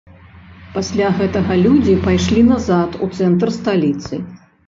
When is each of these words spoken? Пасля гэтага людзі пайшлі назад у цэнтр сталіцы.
Пасля 0.77 1.09
гэтага 1.19 1.57
людзі 1.65 1.99
пайшлі 2.07 2.41
назад 2.53 2.97
у 3.09 3.13
цэнтр 3.21 3.47
сталіцы. 3.61 4.23